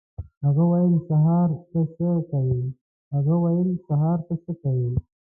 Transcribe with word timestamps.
هغه 0.45 0.63
وویل: 0.71 0.95
«سهار 3.79 4.19
ته 4.27 4.41
څه 4.43 4.53
کوې؟» 4.65 4.89